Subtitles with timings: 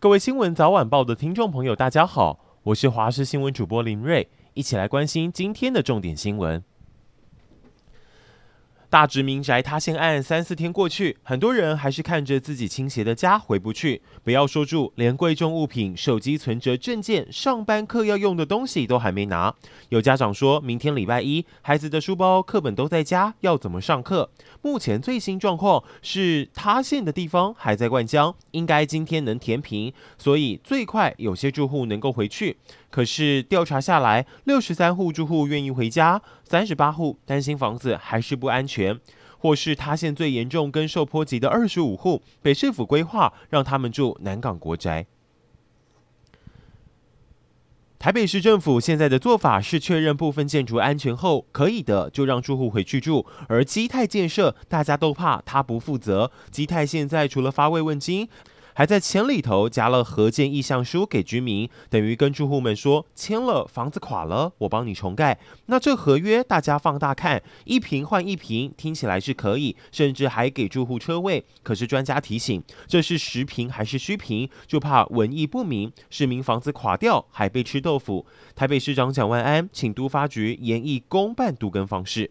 [0.00, 6.62] 各位新闻早晚报的听众朋友，大家好，我是华视新闻主播林瑞，一起来关心今天的重点新闻。
[8.90, 14.00] 大直民宅塌陷案三四天过去，很多人还是看着自己倾斜的家回不去。
[14.24, 19.54] 不要说住，连贵重物品、手机、存折、证件、上班课要用的东西都还没拿。
[19.90, 24.30] 有家长说，明天礼拜一，孩子的书包、课本都在家，要怎么上课？
[24.62, 32.56] 目前最新状况是塌陷的地方还在灌浆，应该今天能填平，所以最快有些住户能够回去。
[32.90, 38.98] 可是调查下来，六十三户住户愿意回家，三十八户担心房子还是不安全，
[39.38, 45.06] 或是塌陷最严重跟受波及的二十五户，北市府规划让他们住南港国宅。
[47.98, 58.28] 台北市政府现在的做法是确认部分建筑安全后，可以的就让住户回去住，而基泰建设大家都怕他不负责，基泰现在除了发慰问金。
[58.78, 65.36] 还在钱里头夹了合建意向书给居民，等于跟住户们说，签了房子垮了，我帮你重盖。
[65.66, 71.44] 那这合约大家放大看，一平换一平，听起来是可以，甚至还给住户车位。
[71.64, 78.24] 可是专家提醒，这是实坪还是虚坪，就怕文意不明，市民房子垮掉还被吃豆腐。
[78.54, 82.30] 台北市长蒋万安请都发局研议公办都更方式。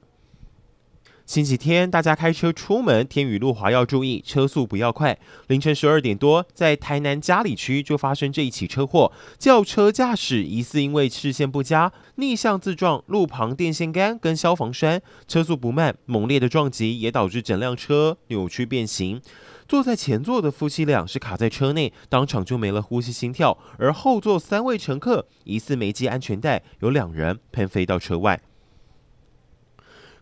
[1.27, 5.19] 星期天，大家开车出门，天雨路滑要注意，车速不要快。
[5.47, 19.21] 凌晨十二点多，在台南嘉里区就发生这一起车祸，轿车驾驶疑似因为视线不佳，逆向自撞路旁电线杆跟消防栓，车速不慢，猛烈的撞击也导致整辆车扭曲变形。
[19.67, 28.39] 坐在前座的夫妻俩是卡在车内，当场就没了呼吸心跳，而后座三位乘客疑似没系安全带，有两人喷飞到车外。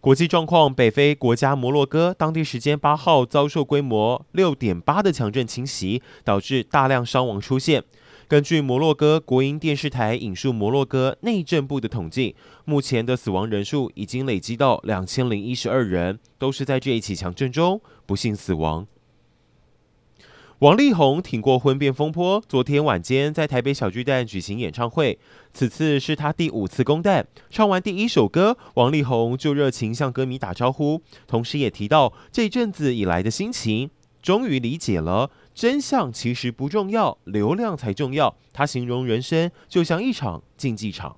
[0.06, 7.84] 国际状况：北非国家摩洛哥当地时间八号遭受规模六点八的强震侵袭，导致大量伤亡出现。
[8.28, 12.36] 根据摩洛哥国营电视台引述摩洛哥内政部的统计，
[12.66, 18.86] 目前的死亡人数已经累积到两千零一十二人，都是在这一起强震中不幸死亡。
[20.60, 25.20] 王力宏挺过婚变风波，昨天晚间在台北小巨蛋举行演唱会，
[25.54, 27.28] 此次是他第五次公蛋。
[27.50, 33.90] 唱完第一首歌，王力宏就热情向歌迷打招呼，同时也提到这阵子以来的心情，
[34.22, 38.34] 终于理解了真相其实不重要，流量才重要。
[38.54, 41.18] 他形容人生就像一场竞技场。